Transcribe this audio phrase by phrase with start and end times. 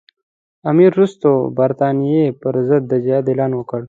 [0.71, 3.79] امیر وروسته د برټانیې پر ضد د جهاد اعلان وکړ.